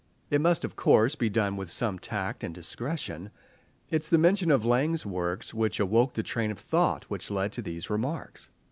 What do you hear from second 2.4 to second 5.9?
and discretion. It is the mention of Laing's works which